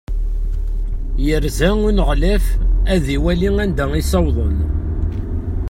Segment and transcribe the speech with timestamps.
[1.25, 2.45] Yerza uneɣlaf
[2.93, 4.57] ad iwali anda i ssawḍen.